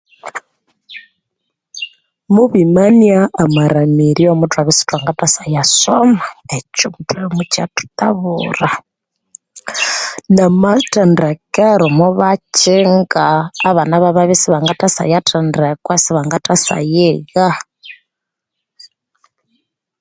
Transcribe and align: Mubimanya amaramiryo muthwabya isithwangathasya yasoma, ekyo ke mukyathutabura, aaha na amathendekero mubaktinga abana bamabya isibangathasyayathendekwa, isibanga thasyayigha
Mubimanya 2.33 3.19
amaramiryo 3.43 4.29
muthwabya 4.39 4.71
isithwangathasya 4.75 5.43
yasoma, 5.55 6.25
ekyo 6.57 6.87
ke 7.07 7.19
mukyathutabura, 7.35 8.69
aaha 8.77 8.79
na 10.35 10.43
amathendekero 10.51 11.85
mubaktinga 11.97 13.27
abana 13.69 13.95
bamabya 14.03 14.35
isibangathasyayathendekwa, 14.37 15.91
isibanga 15.99 16.37
thasyayigha 16.45 17.47